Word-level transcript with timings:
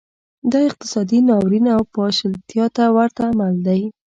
دا 0.51 0.59
اقتصادي 0.69 1.19
ناورین 1.29 1.65
او 1.75 1.81
پاشلتیا 1.95 2.65
ته 2.75 2.83
ورته 2.95 3.21
عمل 3.31 3.55
و 3.65 3.67